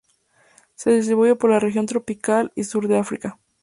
[0.73, 3.37] Se distribuye por la región tropical y sur de África.